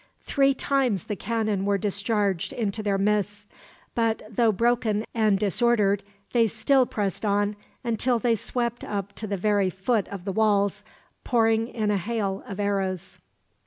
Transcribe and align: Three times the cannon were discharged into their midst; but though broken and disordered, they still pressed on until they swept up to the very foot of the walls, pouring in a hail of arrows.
Three 0.23 0.55
times 0.55 1.03
the 1.03 1.15
cannon 1.15 1.63
were 1.63 1.77
discharged 1.77 2.53
into 2.53 2.81
their 2.81 2.97
midst; 2.97 3.45
but 3.93 4.23
though 4.27 4.51
broken 4.51 5.05
and 5.13 5.37
disordered, 5.37 6.01
they 6.33 6.47
still 6.47 6.87
pressed 6.87 7.23
on 7.23 7.55
until 7.83 8.17
they 8.17 8.33
swept 8.33 8.83
up 8.83 9.13
to 9.13 9.27
the 9.27 9.37
very 9.37 9.69
foot 9.69 10.07
of 10.07 10.25
the 10.25 10.31
walls, 10.31 10.83
pouring 11.23 11.67
in 11.67 11.91
a 11.91 11.97
hail 11.97 12.43
of 12.47 12.59
arrows. 12.59 13.19